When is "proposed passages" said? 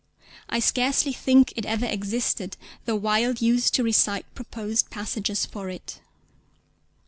4.33-5.45